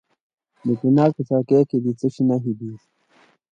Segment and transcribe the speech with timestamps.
[0.65, 2.71] د کونړ په څوکۍ کې د څه شي نښې دي؟